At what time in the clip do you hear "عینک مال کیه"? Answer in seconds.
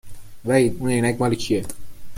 0.89-1.65